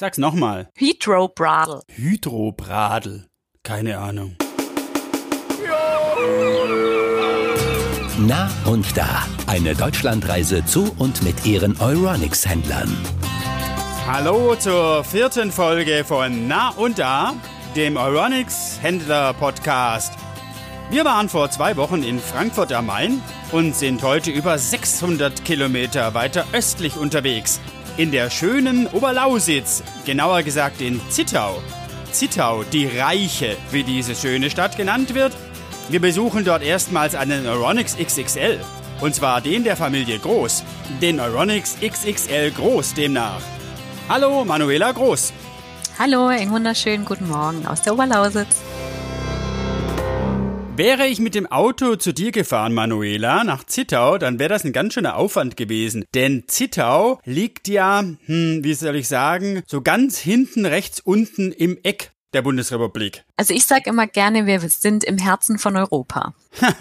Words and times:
Sag's 0.00 0.16
nochmal. 0.16 0.70
Hydrobradl. 0.76 1.82
Hydrobradl. 1.90 3.26
Keine 3.62 3.98
Ahnung. 3.98 4.34
Na 8.16 8.50
und 8.64 8.96
da. 8.96 9.26
Eine 9.46 9.74
Deutschlandreise 9.74 10.64
zu 10.64 10.90
und 10.96 11.22
mit 11.22 11.44
ihren 11.44 11.78
Euronics-Händlern. 11.78 12.96
Hallo 14.06 14.56
zur 14.56 15.04
vierten 15.04 15.52
Folge 15.52 16.02
von 16.06 16.48
Na 16.48 16.70
und 16.70 16.98
Da, 16.98 17.34
dem 17.76 17.98
Euronics 17.98 18.78
Händler 18.80 19.34
Podcast. 19.34 20.14
Wir 20.88 21.04
waren 21.04 21.28
vor 21.28 21.50
zwei 21.50 21.76
Wochen 21.76 22.02
in 22.02 22.20
Frankfurt 22.20 22.72
am 22.72 22.86
Main 22.86 23.20
und 23.52 23.76
sind 23.76 24.02
heute 24.02 24.30
über 24.30 24.56
600 24.56 25.44
Kilometer 25.44 26.14
weiter 26.14 26.46
östlich 26.54 26.96
unterwegs. 26.96 27.60
In 28.00 28.10
der 28.10 28.30
schönen 28.30 28.86
Oberlausitz, 28.86 29.82
genauer 30.06 30.42
gesagt 30.42 30.80
in 30.80 31.02
Zittau. 31.10 31.62
Zittau, 32.10 32.62
die 32.62 32.86
Reiche, 32.86 33.58
wie 33.72 33.82
diese 33.82 34.14
schöne 34.14 34.48
Stadt 34.48 34.78
genannt 34.78 35.14
wird. 35.14 35.34
Wir 35.90 36.00
besuchen 36.00 36.42
dort 36.42 36.62
erstmals 36.62 37.14
einen 37.14 37.46
Euronics 37.46 37.98
XXL. 37.98 38.58
Und 39.02 39.14
zwar 39.14 39.42
den 39.42 39.64
der 39.64 39.76
Familie 39.76 40.18
Groß. 40.18 40.64
Den 41.02 41.20
Euronics 41.20 41.76
XXL 41.86 42.52
Groß 42.52 42.94
demnach. 42.94 43.42
Hallo, 44.08 44.46
Manuela 44.46 44.92
Groß. 44.92 45.34
Hallo, 45.98 46.28
einen 46.28 46.52
wunderschönen 46.52 47.04
guten 47.04 47.28
Morgen 47.28 47.66
aus 47.66 47.82
der 47.82 47.92
Oberlausitz. 47.92 48.62
Wäre 50.80 51.06
ich 51.06 51.20
mit 51.20 51.34
dem 51.34 51.46
Auto 51.46 51.96
zu 51.96 52.14
dir 52.14 52.32
gefahren, 52.32 52.72
Manuela, 52.72 53.44
nach 53.44 53.64
Zittau, 53.64 54.16
dann 54.16 54.38
wäre 54.38 54.48
das 54.48 54.64
ein 54.64 54.72
ganz 54.72 54.94
schöner 54.94 55.16
Aufwand 55.16 55.58
gewesen. 55.58 56.06
Denn 56.14 56.44
Zittau 56.46 57.20
liegt 57.26 57.68
ja, 57.68 58.02
hm, 58.24 58.64
wie 58.64 58.72
soll 58.72 58.96
ich 58.96 59.06
sagen, 59.06 59.62
so 59.66 59.82
ganz 59.82 60.16
hinten 60.16 60.64
rechts 60.64 60.98
unten 60.98 61.52
im 61.52 61.76
Eck 61.82 62.12
der 62.32 62.40
Bundesrepublik. 62.40 63.24
Also 63.36 63.52
ich 63.52 63.66
sage 63.66 63.90
immer 63.90 64.06
gerne, 64.06 64.46
wir 64.46 64.58
sind 64.60 65.04
im 65.04 65.18
Herzen 65.18 65.58
von 65.58 65.76
Europa. 65.76 66.34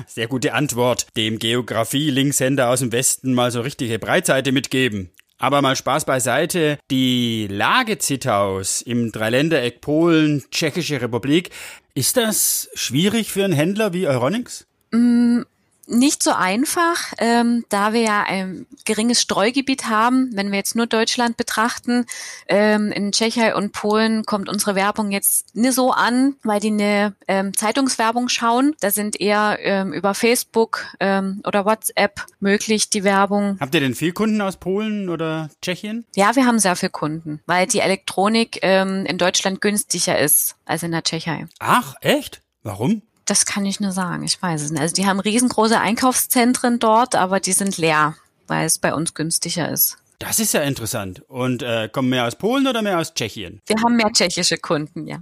Sehr 0.07 0.27
gute 0.27 0.53
Antwort. 0.53 1.07
Dem 1.17 1.37
Geografie-Linkshänder 1.37 2.69
aus 2.69 2.79
dem 2.79 2.93
Westen 2.93 3.33
mal 3.33 3.51
so 3.51 3.59
richtige 3.59 3.99
Breitseite 3.99 4.53
mitgeben. 4.53 5.11
Aber 5.41 5.61
mal 5.61 5.77
Spaß 5.77 6.03
beiseite, 6.03 6.77
die 6.91 7.47
Lage 7.49 7.97
Zittaus 7.97 8.81
im 8.81 9.13
Dreiländereck 9.13 9.79
Polen, 9.79 10.43
Tschechische 10.51 11.01
Republik, 11.01 11.49
ist 11.95 12.17
das 12.17 12.69
schwierig 12.73 13.31
für 13.31 13.45
einen 13.45 13.53
Händler 13.53 13.93
wie 13.93 14.05
Euronics? 14.05 14.67
Mm, 14.91 15.43
nicht 15.89 16.23
so 16.23 16.31
einfach, 16.31 17.13
ähm, 17.17 17.65
da 17.69 17.93
wir 17.93 18.01
ja 18.01 18.23
ein 18.23 18.65
geringes 18.85 19.21
Streugebiet 19.21 19.89
haben. 19.89 20.29
Wenn 20.33 20.51
wir 20.51 20.57
jetzt 20.57 20.75
nur 20.75 20.87
Deutschland 20.87 21.37
betrachten, 21.37 22.05
ähm, 22.47 22.91
in 22.91 23.11
Tschechien 23.11 23.53
und 23.53 23.71
Polen 23.71 24.25
kommt 24.25 24.49
unsere 24.49 24.75
Werbung 24.75 25.11
jetzt 25.11 25.55
nicht 25.55 25.73
so 25.73 25.91
an, 25.91 26.35
weil 26.43 26.59
die 26.59 26.71
eine 26.71 27.15
ähm, 27.27 27.55
Zeitungswerbung 27.55 28.29
schauen. 28.29 28.75
Da 28.79 28.91
sind 28.91 29.19
eher 29.19 29.57
ähm, 29.61 29.93
über 29.93 30.13
Facebook 30.13 30.85
ähm, 30.99 31.41
oder 31.45 31.65
WhatsApp 31.65 32.25
möglich 32.39 32.89
die 32.89 33.03
Werbung. 33.03 33.57
Habt 33.59 33.73
ihr 33.73 33.81
denn 33.81 33.95
viel 33.95 34.13
Kunden 34.13 34.41
aus 34.41 34.57
Polen 34.57 35.09
oder 35.09 35.49
Tschechien? 35.61 36.05
Ja, 36.15 36.35
wir 36.35 36.45
haben 36.45 36.59
sehr 36.59 36.75
viele 36.75 36.91
Kunden, 36.91 37.41
weil 37.45 37.67
die 37.67 37.79
Elektronik 37.79 38.59
ähm, 38.61 39.05
in 39.05 39.17
Deutschland 39.17 39.61
günstiger 39.61 40.19
ist 40.19 40.55
als 40.65 40.83
in 40.83 40.91
der 40.91 41.03
Tschechei. 41.03 41.47
Ach, 41.59 41.95
echt? 42.01 42.41
Warum? 42.63 43.01
Das 43.29 43.45
kann 43.45 43.63
ich 43.63 43.79
nur 43.79 43.91
sagen. 43.91 44.23
Ich 44.23 44.41
weiß 44.41 44.63
es 44.63 44.71
nicht. 44.71 44.81
Also 44.81 44.95
die 44.95 45.05
haben 45.05 45.19
riesengroße 45.19 45.79
Einkaufszentren 45.79 46.79
dort, 46.79 47.13
aber 47.13 47.39
die 47.39 47.51
sind 47.51 47.77
leer, 47.77 48.15
weil 48.47 48.65
es 48.65 48.79
bei 48.79 48.91
uns 48.91 49.13
günstiger 49.13 49.69
ist. 49.69 49.99
Das 50.17 50.39
ist 50.39 50.51
ja 50.55 50.61
interessant. 50.61 51.21
Und 51.27 51.61
äh, 51.61 51.89
kommen 51.89 52.09
mehr 52.09 52.25
aus 52.25 52.35
Polen 52.35 52.65
oder 52.65 52.81
mehr 52.81 52.97
aus 52.97 53.13
Tschechien? 53.13 53.61
Wir 53.67 53.75
haben 53.83 53.97
mehr 53.97 54.11
tschechische 54.11 54.57
Kunden, 54.57 55.05
ja. 55.05 55.19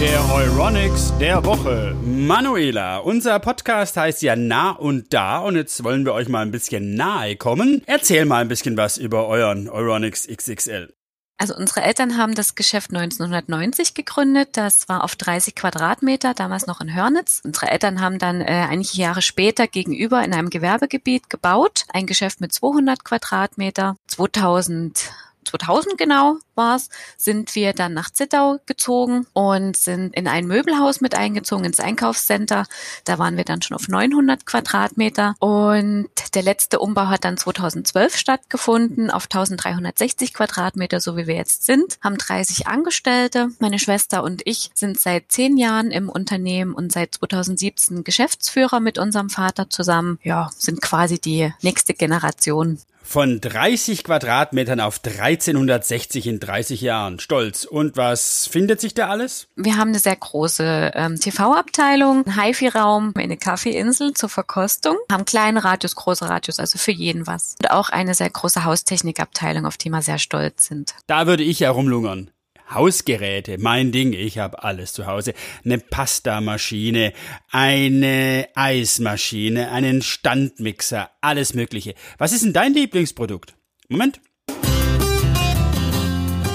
Der 0.00 0.34
Euronics 0.34 1.12
der 1.20 1.44
Woche. 1.44 1.94
Manuela, 2.02 2.98
unser 2.98 3.38
Podcast 3.38 3.96
heißt 3.96 4.22
ja 4.22 4.34
Nah 4.34 4.72
und 4.72 5.14
Da 5.14 5.38
und 5.38 5.54
jetzt 5.54 5.84
wollen 5.84 6.04
wir 6.04 6.14
euch 6.14 6.28
mal 6.28 6.40
ein 6.40 6.50
bisschen 6.50 6.96
nahe 6.96 7.36
kommen. 7.36 7.82
Erzähl 7.86 8.24
mal 8.24 8.40
ein 8.40 8.48
bisschen 8.48 8.76
was 8.76 8.98
über 8.98 9.28
euren 9.28 9.68
Euronics 9.68 10.26
XXL. 10.26 10.92
Also 11.36 11.56
unsere 11.56 11.82
Eltern 11.82 12.16
haben 12.16 12.34
das 12.34 12.54
Geschäft 12.54 12.90
1990 12.90 13.94
gegründet. 13.94 14.50
Das 14.52 14.88
war 14.88 15.02
auf 15.02 15.16
30 15.16 15.54
Quadratmeter, 15.54 16.32
damals 16.32 16.66
noch 16.66 16.80
in 16.80 16.94
Hörnitz. 16.94 17.40
Unsere 17.44 17.70
Eltern 17.70 18.00
haben 18.00 18.18
dann 18.18 18.40
äh, 18.40 18.66
einige 18.70 18.96
Jahre 18.96 19.20
später 19.20 19.66
gegenüber 19.66 20.24
in 20.24 20.32
einem 20.32 20.48
Gewerbegebiet 20.48 21.28
gebaut. 21.28 21.86
Ein 21.92 22.06
Geschäft 22.06 22.40
mit 22.40 22.52
200 22.52 23.04
Quadratmeter. 23.04 23.96
2000 24.06 25.10
2000 25.44 25.98
genau 25.98 26.38
war's, 26.54 26.88
sind 27.16 27.54
wir 27.54 27.72
dann 27.72 27.94
nach 27.94 28.10
Zittau 28.10 28.58
gezogen 28.66 29.26
und 29.32 29.76
sind 29.76 30.14
in 30.14 30.28
ein 30.28 30.46
Möbelhaus 30.46 31.00
mit 31.00 31.14
eingezogen, 31.14 31.64
ins 31.64 31.80
Einkaufscenter. 31.80 32.66
Da 33.04 33.18
waren 33.18 33.36
wir 33.36 33.44
dann 33.44 33.62
schon 33.62 33.74
auf 33.74 33.88
900 33.88 34.46
Quadratmeter 34.46 35.34
und 35.40 36.08
der 36.34 36.42
letzte 36.42 36.78
Umbau 36.78 37.06
hat 37.06 37.24
dann 37.24 37.36
2012 37.36 38.16
stattgefunden 38.16 39.10
auf 39.10 39.24
1360 39.24 40.34
Quadratmeter, 40.34 41.00
so 41.00 41.16
wie 41.16 41.26
wir 41.26 41.36
jetzt 41.36 41.64
sind, 41.64 41.98
haben 42.02 42.18
30 42.18 42.66
Angestellte. 42.66 43.48
Meine 43.58 43.78
Schwester 43.78 44.22
und 44.22 44.42
ich 44.44 44.70
sind 44.74 45.00
seit 45.00 45.30
zehn 45.30 45.56
Jahren 45.56 45.90
im 45.90 46.08
Unternehmen 46.08 46.74
und 46.74 46.92
seit 46.92 47.14
2017 47.14 48.04
Geschäftsführer 48.04 48.80
mit 48.80 48.98
unserem 48.98 49.30
Vater 49.30 49.70
zusammen. 49.70 50.18
Ja, 50.22 50.50
sind 50.56 50.80
quasi 50.80 51.20
die 51.20 51.52
nächste 51.62 51.94
Generation. 51.94 52.78
Von 53.06 53.40
30 53.40 54.02
Quadratmetern 54.02 54.80
auf 54.80 55.00
1360 55.04 56.26
in 56.26 56.40
30 56.40 56.80
Jahren. 56.80 57.20
Stolz. 57.20 57.64
Und 57.64 57.96
was 57.96 58.48
findet 58.50 58.80
sich 58.80 58.94
da 58.94 59.08
alles? 59.08 59.46
Wir 59.56 59.76
haben 59.76 59.90
eine 59.90 59.98
sehr 59.98 60.16
große 60.16 60.92
ähm, 60.94 61.20
TV-Abteilung, 61.20 62.26
einen 62.26 62.42
HiFi-Raum, 62.42 63.12
eine 63.16 63.36
Kaffeeinsel 63.36 64.14
zur 64.14 64.30
Verkostung, 64.30 64.96
haben 65.12 65.26
kleine 65.26 65.62
Radios, 65.62 65.94
große 65.94 66.28
Radios, 66.28 66.58
also 66.58 66.78
für 66.78 66.92
jeden 66.92 67.26
was. 67.26 67.56
Und 67.62 67.70
auch 67.70 67.90
eine 67.90 68.14
sehr 68.14 68.30
große 68.30 68.64
Haustechnikabteilung, 68.64 69.66
auf 69.66 69.76
die 69.76 69.90
wir 69.90 70.02
sehr 70.02 70.18
stolz 70.18 70.66
sind. 70.66 70.94
Da 71.06 71.26
würde 71.26 71.44
ich 71.44 71.60
ja 71.60 71.70
rumlungern. 71.70 72.30
Hausgeräte, 72.70 73.58
mein 73.58 73.92
Ding, 73.92 74.12
ich 74.12 74.38
habe 74.38 74.62
alles 74.64 74.92
zu 74.92 75.06
Hause. 75.06 75.34
Eine 75.64 75.78
Pastamaschine, 75.78 77.12
eine 77.50 78.48
Eismaschine, 78.54 79.70
einen 79.70 80.02
Standmixer, 80.02 81.10
alles 81.20 81.54
Mögliche. 81.54 81.94
Was 82.18 82.32
ist 82.32 82.44
denn 82.44 82.52
dein 82.52 82.74
Lieblingsprodukt? 82.74 83.54
Moment. 83.88 84.20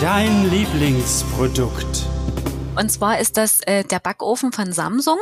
Dein 0.02 0.50
Lieblingsprodukt. 0.50 2.06
Und 2.76 2.90
zwar 2.90 3.20
ist 3.20 3.36
das 3.36 3.60
äh, 3.62 3.84
der 3.84 4.00
Backofen 4.00 4.54
von 4.54 4.72
Samsung, 4.72 5.18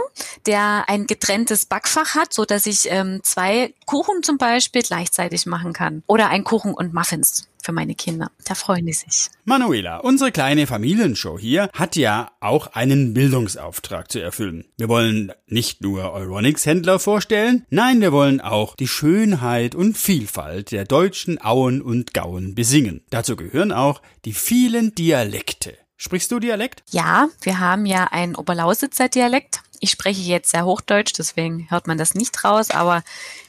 der 0.45 0.85
ein 0.87 1.07
getrenntes 1.07 1.65
Backfach 1.65 2.13
hat, 2.13 2.31
so 2.31 2.45
dass 2.45 2.67
ich 2.67 2.91
ähm, 2.91 3.21
zwei 3.23 3.73
Kuchen 3.87 4.21
zum 4.21 4.37
Beispiel 4.37 4.83
gleichzeitig 4.83 5.47
machen 5.47 5.73
kann. 5.73 6.03
Oder 6.05 6.29
ein 6.29 6.43
Kuchen 6.43 6.73
und 6.73 6.93
Muffins 6.93 7.47
für 7.67 7.73
meine 7.73 7.95
Kinder. 7.95 8.31
Da 8.45 8.55
freuen 8.55 8.85
die 8.85 8.93
sich. 8.93 9.27
Manuela, 9.43 9.97
unsere 9.97 10.31
kleine 10.31 10.67
Familienshow 10.67 11.37
hier 11.37 11.69
hat 11.73 11.97
ja 11.97 12.31
auch 12.39 12.67
einen 12.67 13.13
Bildungsauftrag 13.13 14.09
zu 14.09 14.21
erfüllen. 14.21 14.63
Wir 14.77 14.87
wollen 14.87 15.33
nicht 15.47 15.81
nur 15.81 16.13
Euronics-Händler 16.13 16.97
vorstellen, 16.97 17.65
nein, 17.69 17.99
wir 17.99 18.13
wollen 18.13 18.39
auch 18.39 18.77
die 18.77 18.87
Schönheit 18.87 19.75
und 19.75 19.97
Vielfalt 19.97 20.71
der 20.71 20.85
deutschen 20.85 21.41
Auen 21.41 21.81
und 21.81 22.13
Gauen 22.13 22.55
besingen. 22.55 23.03
Dazu 23.09 23.35
gehören 23.35 23.73
auch 23.73 24.01
die 24.23 24.31
vielen 24.31 24.95
Dialekte. 24.95 25.77
Sprichst 25.97 26.31
du 26.31 26.39
Dialekt? 26.39 26.83
Ja, 26.91 27.27
wir 27.41 27.59
haben 27.59 27.85
ja 27.85 28.05
einen 28.05 28.35
Oberlausitzer 28.35 29.09
Dialekt. 29.09 29.61
Ich 29.81 29.91
spreche 29.91 30.21
jetzt 30.21 30.51
sehr 30.51 30.63
Hochdeutsch, 30.63 31.11
deswegen 31.17 31.69
hört 31.69 31.85
man 31.85 31.97
das 31.97 32.13
nicht 32.13 32.45
raus, 32.45 32.71
aber 32.71 33.03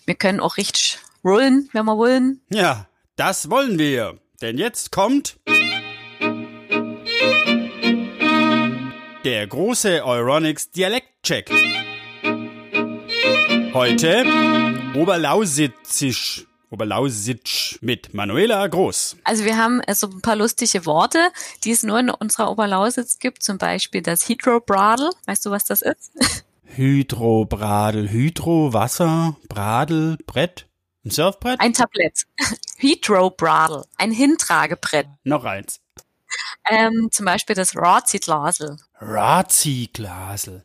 wir 0.07 0.17
können 0.17 0.41
auch 0.41 0.57
richtig 0.57 0.99
rollen, 1.23 1.69
wenn 1.73 1.85
wir 1.85 1.97
wollen. 1.97 2.41
Ja, 2.51 2.89
das 3.19 3.51
wollen 3.51 3.79
wir. 3.79 4.19
Denn 4.41 4.57
jetzt 4.57 4.93
kommt 4.93 5.39
der 9.25 9.47
große 9.47 10.05
Euronics 10.05 10.71
Dialektcheck. 10.71 11.51
Heute 13.75 14.25
Oberlausitzisch. 14.95 16.47
Oberlausitsch 16.71 17.79
mit 17.81 18.15
Manuela 18.15 18.67
Groß. 18.67 19.17
Also 19.25 19.45
wir 19.45 19.57
haben 19.57 19.79
so 19.79 19.85
also 19.87 20.09
ein 20.09 20.21
paar 20.21 20.37
lustige 20.37 20.85
Worte, 20.87 21.31
die 21.65 21.71
es 21.71 21.83
nur 21.83 21.99
in 21.99 22.11
unserer 22.11 22.51
Oberlausitz 22.51 23.19
gibt. 23.19 23.43
Zum 23.43 23.59
Beispiel 23.59 24.03
das 24.03 24.29
Hydrobradl. 24.29 25.11
Weißt 25.27 25.45
du, 25.45 25.51
was 25.51 25.65
das 25.65 25.83
ist? 25.83 26.13
Hydrobradl. 26.67 28.09
Hydro, 28.09 28.73
Wasser, 28.73 29.37
Bradel, 29.49 30.19
Brett. 30.27 30.68
Ein 31.09 31.11
Surfbrett? 31.11 31.59
Ein 31.59 31.73
Tablett. 31.73 32.27
Hydrobradl. 32.77 33.85
Ein 33.97 34.13
Hintragebrett. 34.13 35.07
Noch 35.25 35.45
eins. 35.45 35.81
Ähm, 36.71 37.09
zum 37.11 37.25
Beispiel 37.25 37.57
das 37.57 37.75
Razi-Glasel. 37.75 38.77
Razi-Glasel. 39.01 40.65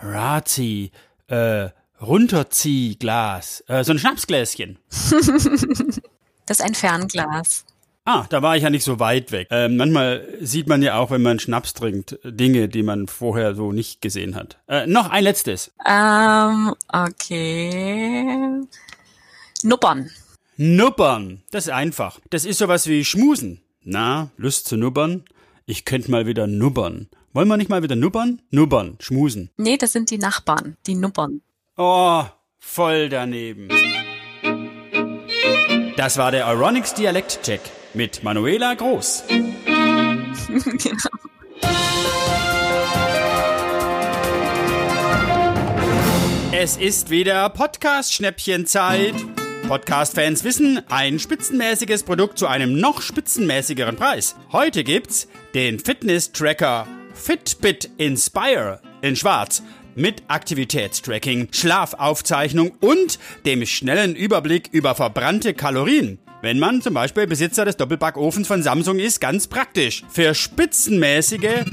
Razi. 0.00 0.92
Äh, 1.28 1.68
Runterziehglas. 2.00 3.64
Äh, 3.68 3.84
so 3.84 3.92
ein 3.92 3.98
Schnapsgläschen. 3.98 4.78
das 4.90 6.58
ist 6.58 6.62
ein 6.62 6.74
Fernglas. 6.74 7.66
Ah, 8.06 8.24
da 8.30 8.40
war 8.40 8.56
ich 8.56 8.62
ja 8.62 8.70
nicht 8.70 8.84
so 8.84 8.98
weit 8.98 9.30
weg. 9.30 9.48
Ähm, 9.50 9.76
manchmal 9.76 10.26
sieht 10.40 10.68
man 10.68 10.80
ja 10.80 10.96
auch, 10.96 11.10
wenn 11.10 11.22
man 11.22 11.38
Schnaps 11.38 11.74
trinkt, 11.74 12.18
Dinge, 12.24 12.68
die 12.68 12.82
man 12.82 13.08
vorher 13.08 13.54
so 13.54 13.72
nicht 13.72 14.00
gesehen 14.00 14.36
hat. 14.36 14.56
Äh, 14.68 14.86
noch 14.86 15.10
ein 15.10 15.24
letztes. 15.24 15.72
Ähm, 15.86 16.72
okay. 16.88 18.62
Nuppern. 19.66 20.10
Nuppern. 20.56 21.42
Das 21.50 21.66
ist 21.66 21.72
einfach. 21.72 22.20
Das 22.30 22.44
ist 22.44 22.58
sowas 22.58 22.86
wie 22.86 23.04
Schmusen. 23.04 23.62
Na, 23.82 24.30
Lust 24.36 24.68
zu 24.68 24.76
nubbern? 24.76 25.24
Ich 25.64 25.84
könnte 25.84 26.08
mal 26.12 26.24
wieder 26.24 26.46
nubbern. 26.46 27.08
Wollen 27.32 27.48
wir 27.48 27.56
nicht 27.56 27.68
mal 27.68 27.82
wieder 27.82 27.96
nubbern? 27.96 28.40
Nubbern, 28.50 28.96
schmusen. 29.00 29.50
Nee, 29.56 29.76
das 29.76 29.92
sind 29.92 30.10
die 30.12 30.18
Nachbarn, 30.18 30.76
die 30.86 30.94
nuppern. 30.94 31.40
Oh, 31.76 32.22
voll 32.60 33.08
daneben. 33.08 33.68
Das 35.96 36.16
war 36.16 36.30
der 36.30 36.46
Euronics 36.46 36.94
Dialekt-Check 36.94 37.60
mit 37.94 38.22
Manuela 38.22 38.74
Groß. 38.74 39.24
genau. 40.46 41.10
Es 46.58 46.78
ist 46.78 47.10
wieder 47.10 47.50
Podcast-Schnäppchenzeit. 47.50 49.14
Podcast-Fans 49.66 50.44
wissen, 50.44 50.80
ein 50.88 51.18
spitzenmäßiges 51.18 52.04
Produkt 52.04 52.38
zu 52.38 52.46
einem 52.46 52.78
noch 52.78 53.02
spitzenmäßigeren 53.02 53.96
Preis. 53.96 54.36
Heute 54.52 54.84
gibt's 54.84 55.26
den 55.54 55.80
Fitness-Tracker 55.80 56.86
Fitbit 57.14 57.90
Inspire 57.98 58.80
in 59.02 59.16
Schwarz 59.16 59.64
mit 59.96 60.22
Aktivitätstracking, 60.28 61.48
Schlafaufzeichnung 61.50 62.72
und 62.80 63.18
dem 63.44 63.66
schnellen 63.66 64.14
Überblick 64.14 64.68
über 64.70 64.94
verbrannte 64.94 65.52
Kalorien. 65.52 66.20
Wenn 66.42 66.60
man 66.60 66.80
zum 66.80 66.94
Beispiel 66.94 67.26
Besitzer 67.26 67.64
des 67.64 67.76
Doppelbackofens 67.76 68.46
von 68.46 68.62
Samsung 68.62 69.00
ist, 69.00 69.20
ganz 69.20 69.48
praktisch. 69.48 70.04
Für 70.08 70.34
spitzenmäßige 70.34 71.64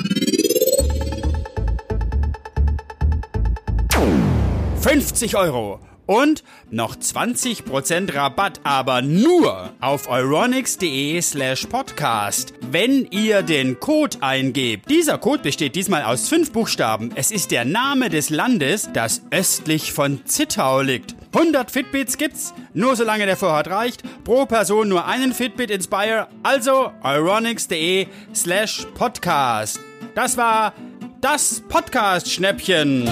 50 4.81 5.38
Euro. 5.38 5.80
Und 6.05 6.44
noch 6.69 6.95
20% 6.95 8.13
Rabatt, 8.13 8.59
aber 8.63 9.01
nur 9.01 9.71
auf 9.79 10.09
euronics.de 10.09 11.21
slash 11.21 11.65
podcast, 11.67 12.53
wenn 12.71 13.07
ihr 13.11 13.41
den 13.41 13.79
Code 13.79 14.17
eingebt. 14.21 14.89
Dieser 14.89 15.17
Code 15.17 15.44
besteht 15.44 15.75
diesmal 15.75 16.03
aus 16.03 16.27
fünf 16.27 16.51
Buchstaben. 16.51 17.11
Es 17.15 17.31
ist 17.31 17.51
der 17.51 17.63
Name 17.65 18.09
des 18.09 18.29
Landes, 18.29 18.89
das 18.94 19.21
östlich 19.31 19.94
von 19.94 20.25
Zittau 20.25 20.81
liegt. 20.81 21.15
100 21.33 21.71
Fitbits 21.71 22.17
gibt's, 22.17 22.53
nur 22.73 22.95
solange 22.95 23.25
der 23.25 23.38
Vorrat 23.38 23.67
reicht. 23.67 24.03
Pro 24.23 24.45
Person 24.45 24.88
nur 24.88 25.06
einen 25.06 25.33
Fitbit 25.33 25.71
Inspire. 25.71 26.27
Also 26.44 26.91
euronics.de 27.01 28.07
slash 28.35 28.85
podcast. 28.94 29.79
Das 30.15 30.38
war 30.38 30.73
das 31.21 31.61
Podcast-Schnäppchen. 31.67 33.09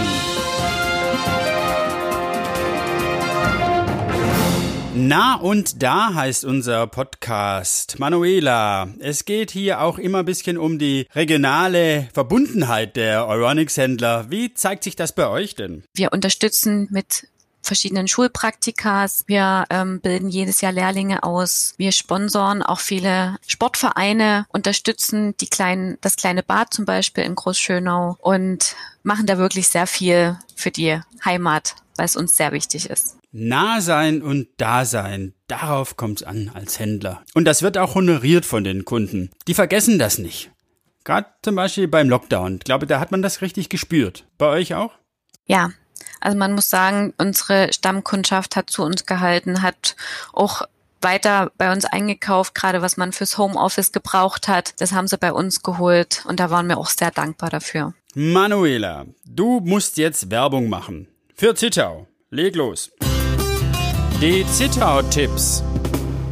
Na 5.04 5.34
und 5.34 5.82
da 5.82 6.14
heißt 6.14 6.46
unser 6.46 6.86
Podcast. 6.86 7.98
Manuela, 7.98 8.94
es 9.00 9.26
geht 9.26 9.50
hier 9.50 9.82
auch 9.82 9.98
immer 9.98 10.20
ein 10.20 10.26
bisschen 10.26 10.60
um 10.60 10.78
die 10.78 11.08
regionale 11.16 12.08
Verbundenheit 12.14 12.96
der 12.96 13.26
Euronics-Händler. 13.26 14.30
Wie 14.30 14.54
zeigt 14.54 14.84
sich 14.84 14.96
das 14.96 15.16
bei 15.16 15.28
euch 15.28 15.56
denn? 15.56 15.84
Wir 15.96 16.14
unterstützen 16.14 16.88
mit 16.92 17.28
verschiedenen 17.62 18.08
Schulpraktikas. 18.08 19.24
Wir 19.28 19.66
ähm, 19.70 20.02
bilden 20.02 20.30
jedes 20.30 20.62
Jahr 20.62 20.72
Lehrlinge 20.72 21.24
aus. 21.24 21.74
Wir 21.78 21.92
sponsoren 21.92 22.62
auch 22.62 22.80
viele 22.80 23.38
Sportvereine, 23.48 24.46
unterstützen 24.50 25.36
die 25.40 25.48
kleinen, 25.48 25.98
das 26.02 26.16
kleine 26.16 26.44
Bad 26.44 26.74
zum 26.74 26.86
Beispiel 26.86 27.24
in 27.24 27.36
Großschönau 27.36 28.18
und 28.20 28.76
machen 29.04 29.26
da 29.26 29.38
wirklich 29.38 29.68
sehr 29.70 29.88
viel 29.88 30.38
für 30.56 30.72
die 30.72 31.00
Heimat, 31.24 31.76
weil 31.96 32.06
es 32.06 32.16
uns 32.16 32.36
sehr 32.36 32.52
wichtig 32.52 32.90
ist. 32.90 33.18
Nah 33.34 33.80
sein 33.80 34.22
und 34.22 34.50
Dasein, 34.58 35.34
darauf 35.48 35.96
kommt's 35.96 36.24
an 36.24 36.52
als 36.54 36.80
Händler. 36.80 37.24
Und 37.34 37.46
das 37.46 37.62
wird 37.62 37.78
auch 37.78 37.96
honoriert 37.96 38.46
von 38.46 38.66
den 38.66 38.84
Kunden. 38.84 39.30
Die 39.48 39.54
vergessen 39.54 40.00
das 40.00 40.18
nicht. 40.18 40.52
Gerade 41.06 41.28
zum 41.42 41.56
Beispiel 41.56 41.88
beim 41.88 42.10
Lockdown. 42.10 42.56
Ich 42.56 42.64
glaube, 42.66 42.88
da 42.88 43.00
hat 43.00 43.12
man 43.12 43.22
das 43.22 43.42
richtig 43.42 43.70
gespürt. 43.70 44.26
Bei 44.38 44.48
euch 44.48 44.76
auch? 44.76 44.92
Ja, 45.46 45.72
also 46.20 46.38
man 46.38 46.54
muss 46.54 46.70
sagen, 46.70 47.14
unsere 47.18 47.72
Stammkundschaft 47.74 48.56
hat 48.56 48.70
zu 48.70 48.84
uns 48.84 49.06
gehalten, 49.06 49.62
hat 49.62 49.96
auch 50.34 50.64
weiter 51.02 51.52
bei 51.58 51.72
uns 51.72 51.86
eingekauft, 51.86 52.56
gerade 52.56 52.82
was 52.82 52.98
man 52.98 53.12
fürs 53.12 53.38
Homeoffice 53.38 53.92
gebraucht 53.92 54.48
hat. 54.48 54.80
Das 54.80 54.94
haben 54.94 55.08
sie 55.08 55.18
bei 55.18 55.34
uns 55.34 55.64
geholt 55.64 56.24
und 56.28 56.40
da 56.40 56.50
waren 56.50 56.68
wir 56.68 56.78
auch 56.78 56.90
sehr 56.90 57.12
dankbar 57.12 57.50
dafür. 57.50 57.94
Manuela, 58.14 59.06
du 59.26 59.62
musst 59.62 59.98
jetzt 59.98 60.30
Werbung 60.30 60.70
machen. 60.70 61.08
Für 61.36 61.56
Zittau. 61.56 62.08
Leg 62.30 62.56
los. 62.56 62.92
Die 64.22 64.46
Zittau-Tipps. 64.46 65.64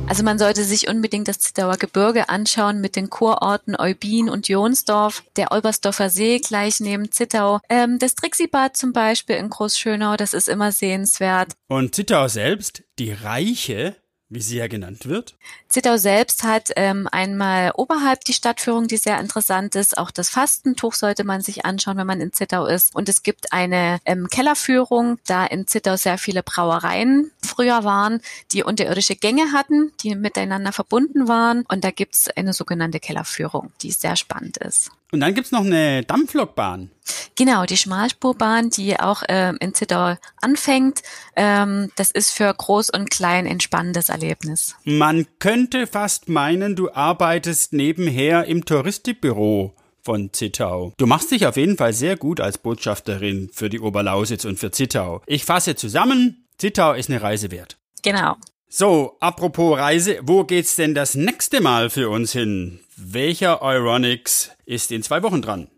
Also 0.10 0.24
man 0.24 0.40
sollte 0.40 0.64
sich 0.64 0.90
unbedingt 0.90 1.28
das 1.28 1.38
Zittauer 1.38 1.78
Gebirge 1.78 2.30
anschauen 2.30 2.82
mit 2.82 2.96
den 2.96 3.12
Kurorten 3.12 3.76
Eubin 3.80 4.28
und 4.28 4.48
Jonsdorf, 4.50 5.24
der 5.36 5.52
Olbersdorfer 5.52 6.10
See 6.10 6.40
gleich 6.40 6.80
neben 6.80 7.12
Zittau, 7.12 7.60
ähm, 7.70 8.00
das 8.00 8.16
Trixibad 8.16 8.76
zum 8.76 8.92
Beispiel 8.92 9.36
in 9.36 9.52
Großschönau, 9.52 10.18
das 10.18 10.34
ist 10.34 10.50
immer 10.50 10.72
sehenswert. 10.72 11.54
Und 11.68 11.94
Zittau 11.94 12.28
selbst, 12.28 12.82
die 12.98 13.12
Reiche, 13.12 13.98
wie 14.30 14.42
sie 14.42 14.58
ja 14.58 14.68
genannt 14.68 15.08
wird? 15.08 15.36
Zittau 15.68 15.98
selbst 15.98 16.44
hat 16.44 16.70
ähm, 16.76 17.08
einmal 17.12 17.72
oberhalb 17.76 18.24
die 18.26 18.34
Stadtführung, 18.34 18.88
die 18.88 18.98
sehr 18.98 19.20
interessant 19.20 19.76
ist. 19.76 19.98
Auch 19.98 20.12
das 20.12 20.30
Fastentuch 20.30 20.94
sollte 20.94 21.24
man 21.24 21.42
sich 21.42 21.66
anschauen, 21.66 21.98
wenn 21.98 22.06
man 22.06 22.22
in 22.22 22.32
Zittau 22.32 22.68
ist. 22.68 22.96
Und 22.96 23.10
es 23.10 23.24
gibt 23.24 23.52
eine 23.52 24.00
ähm, 24.06 24.28
Kellerführung, 24.30 25.18
da 25.26 25.46
in 25.46 25.66
Zittau 25.66 25.98
sehr 25.98 26.20
viele 26.20 26.44
Brauereien 26.44 27.32
früher 27.44 27.84
waren, 27.84 28.22
die 28.52 28.64
unterirdische 28.64 29.16
Gänge 29.16 29.52
hatten, 29.52 29.92
die 30.02 30.16
miteinander 30.16 30.74
verbunden 30.74 31.28
waren. 31.28 31.66
Und 31.68 31.84
da 31.84 31.90
gibt's 31.90 32.30
eine 32.30 32.54
sogenannte 32.54 33.00
Kellerführung, 33.00 33.72
die 33.82 33.92
sehr 33.92 34.16
spannend 34.16 34.58
ist. 34.58 34.92
Und 35.12 35.22
dann 35.22 35.34
gibt's 35.34 35.52
noch 35.52 35.66
eine 35.66 36.04
Dampflokbahn. 36.04 36.92
Genau, 37.36 37.66
die 37.66 37.78
Schmalspurbahn, 37.78 38.70
die 38.70 39.00
auch 39.00 39.24
ähm, 39.28 39.58
in 39.60 39.74
Zittau 39.74 40.18
anfängt. 40.42 41.02
Ähm, 41.36 41.92
das 41.96 42.12
ist 42.12 42.32
für 42.32 42.54
Groß 42.54 42.90
und 42.90 43.10
Klein 43.10 43.48
ein 43.48 43.60
spannendes 43.60 44.10
Erlebnis. 44.10 44.76
Man 44.84 45.26
könnte 45.40 45.88
fast 45.88 46.30
meinen, 46.30 46.76
du 46.76 46.92
arbeitest 46.92 47.74
nebenher 47.74 48.46
im 48.46 48.66
Touristikbüro 48.66 49.74
von 50.02 50.32
Zittau. 50.34 50.94
Du 50.98 51.08
machst 51.08 51.32
dich 51.32 51.46
auf 51.46 51.58
jeden 51.58 51.78
Fall 51.78 51.94
sehr 51.94 52.18
gut 52.18 52.40
als 52.40 52.58
Botschafterin 52.58 53.50
für 53.54 53.70
die 53.70 53.80
Oberlausitz 53.80 54.46
und 54.46 54.60
für 54.60 54.72
Zittau. 54.72 55.22
Ich 55.26 55.46
fasse 55.46 55.76
zusammen, 55.76 56.46
Zittau 56.58 56.94
ist 56.94 57.10
eine 57.10 57.22
Reise 57.22 57.52
wert. 57.52 57.78
Genau. 58.04 58.36
So, 58.72 59.18
apropos 59.20 59.80
Reise, 59.80 60.20
wo 60.22 60.44
geht's 60.44 60.76
denn 60.76 60.94
das 60.94 61.16
nächste 61.16 61.60
Mal 61.60 61.90
für 61.90 62.08
uns 62.12 62.34
hin? 62.34 62.82
Welcher 62.96 63.64
Euronics 63.64 64.52
ist 64.68 64.92
in 64.92 65.02
zwei 65.02 65.24
Wochen 65.24 65.42
dran? 65.42 65.70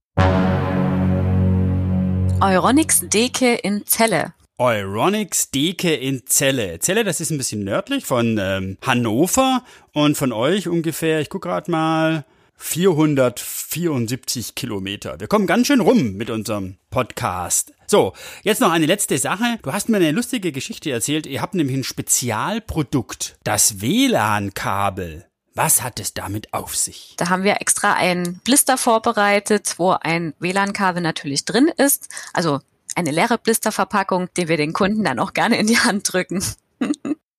Euronics 2.42 3.00
Deke 3.08 3.54
in 3.54 3.86
Celle. 3.86 4.34
Euronics 4.58 5.52
Deke 5.52 5.96
in 5.96 6.26
Celle. 6.26 6.80
Celle, 6.80 7.06
das 7.06 7.22
ist 7.22 7.32
ein 7.32 7.38
bisschen 7.38 7.64
nördlich 7.64 8.06
von 8.06 8.38
ähm, 8.38 8.78
Hannover 8.82 9.64
und 9.94 10.18
von 10.18 10.34
euch 10.34 10.68
ungefähr, 10.68 11.22
ich 11.22 11.30
gucke 11.30 11.48
gerade 11.48 11.72
mal, 11.72 12.26
474 12.58 14.54
Kilometer. 14.54 15.18
Wir 15.18 15.28
kommen 15.28 15.48
ganz 15.48 15.68
schön 15.68 15.80
rum 15.80 16.18
mit 16.18 16.30
unserem 16.30 16.76
Podcast. 16.90 17.74
So, 17.92 18.14
jetzt 18.44 18.62
noch 18.62 18.72
eine 18.72 18.86
letzte 18.86 19.18
Sache. 19.18 19.60
Du 19.64 19.74
hast 19.74 19.90
mir 19.90 19.98
eine 19.98 20.12
lustige 20.12 20.54
Geschichte 20.54 20.90
erzählt. 20.92 21.26
Ihr 21.26 21.42
habt 21.42 21.56
nämlich 21.56 21.76
ein 21.76 21.84
Spezialprodukt, 21.84 23.36
das 23.44 23.82
WLAN-Kabel. 23.82 25.26
Was 25.56 25.84
hat 25.84 26.00
es 26.00 26.14
damit 26.14 26.54
auf 26.54 26.74
sich? 26.74 27.16
Da 27.18 27.28
haben 27.28 27.44
wir 27.44 27.60
extra 27.60 27.96
einen 27.96 28.40
Blister 28.46 28.78
vorbereitet, 28.78 29.74
wo 29.76 29.92
ein 29.92 30.34
WLAN-Kabel 30.40 31.04
natürlich 31.04 31.44
drin 31.44 31.70
ist. 31.76 32.08
Also 32.32 32.62
eine 32.96 33.12
leere 33.12 33.38
Blisterverpackung, 33.38 34.30
den 34.38 34.48
wir 34.48 34.56
den 34.56 34.72
Kunden 34.72 35.04
dann 35.04 35.20
auch 35.20 35.34
gerne 35.34 35.58
in 35.58 35.68
die 35.68 35.80
Hand 35.80 36.14
drücken. 36.14 36.42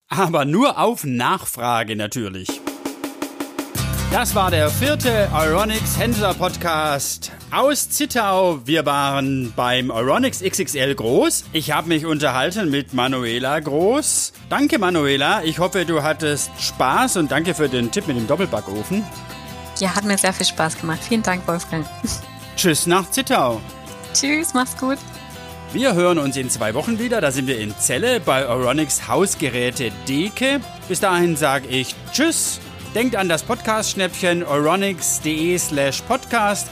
Aber 0.08 0.44
nur 0.44 0.78
auf 0.78 1.04
Nachfrage 1.04 1.96
natürlich. 1.96 2.60
Das 4.12 4.34
war 4.34 4.50
der 4.50 4.68
vierte 4.68 5.30
Euronics 5.34 5.98
Händler 5.98 6.34
Podcast 6.34 7.32
aus 7.50 7.88
Zittau. 7.88 8.60
Wir 8.66 8.84
waren 8.84 9.54
beim 9.56 9.90
Euronics 9.90 10.42
XXL 10.42 10.94
Groß. 10.94 11.44
Ich 11.54 11.72
habe 11.72 11.88
mich 11.88 12.04
unterhalten 12.04 12.70
mit 12.70 12.92
Manuela 12.92 13.58
Groß. 13.58 14.34
Danke 14.50 14.78
Manuela. 14.78 15.42
Ich 15.44 15.60
hoffe, 15.60 15.86
du 15.86 16.02
hattest 16.02 16.50
Spaß 16.60 17.16
und 17.16 17.32
danke 17.32 17.54
für 17.54 17.70
den 17.70 17.90
Tipp 17.90 18.06
mit 18.06 18.18
dem 18.18 18.26
Doppelbackofen. 18.26 19.02
Ja, 19.80 19.94
hat 19.94 20.04
mir 20.04 20.18
sehr 20.18 20.34
viel 20.34 20.46
Spaß 20.46 20.78
gemacht. 20.78 21.00
Vielen 21.02 21.22
Dank, 21.22 21.48
Wolfgang. 21.48 21.86
Tschüss 22.54 22.86
nach 22.86 23.10
Zittau. 23.10 23.62
Tschüss, 24.12 24.52
mach's 24.52 24.76
gut. 24.76 24.98
Wir 25.72 25.94
hören 25.94 26.18
uns 26.18 26.36
in 26.36 26.50
zwei 26.50 26.74
Wochen 26.74 26.98
wieder. 26.98 27.22
Da 27.22 27.30
sind 27.30 27.46
wir 27.46 27.58
in 27.58 27.74
Celle 27.78 28.20
bei 28.20 28.44
Euronics 28.44 29.08
Hausgeräte 29.08 29.90
Deke. 30.06 30.60
Bis 30.86 31.00
dahin 31.00 31.34
sage 31.34 31.66
ich 31.68 31.94
Tschüss 32.12 32.60
Denkt 32.94 33.16
an 33.16 33.28
das 33.28 33.42
Podcast-Schnäppchen 33.42 34.42
euronics.de 34.42 35.56
slash 35.56 36.02
podcast. 36.02 36.68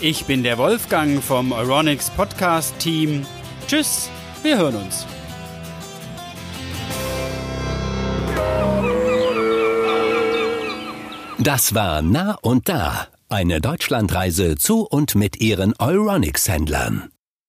Ich 0.00 0.24
bin 0.24 0.44
der 0.44 0.58
Wolfgang 0.58 1.20
vom 1.22 1.50
Euronics 1.50 2.08
Podcast-Team. 2.10 3.26
Tschüss, 3.66 4.08
wir 4.42 4.56
hören 4.58 4.76
uns. 4.76 5.06
Das 11.38 11.74
war 11.74 12.00
Nah 12.02 12.36
und 12.42 12.68
Da, 12.68 13.08
eine 13.28 13.60
Deutschlandreise 13.60 14.56
zu 14.56 14.86
und 14.86 15.16
mit 15.16 15.40
ihren 15.40 15.74
Euronics-Händlern. 15.76 17.10